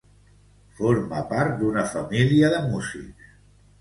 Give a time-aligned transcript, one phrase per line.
[0.79, 3.29] Forma part d'una família de músics.